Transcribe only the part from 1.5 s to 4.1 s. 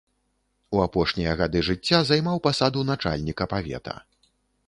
жыцця займаў пасаду начальніка павета.